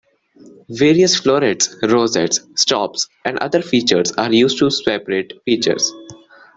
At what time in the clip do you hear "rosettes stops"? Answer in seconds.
1.83-3.07